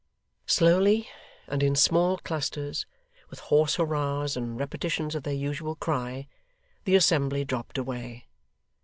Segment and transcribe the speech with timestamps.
[0.47, 1.07] Slowly,
[1.47, 2.87] and in small clusters,
[3.29, 6.25] with hoarse hurrahs and repetitions of their usual cry,
[6.85, 8.25] the assembly dropped away.